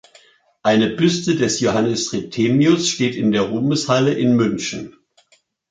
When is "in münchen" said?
4.15-4.95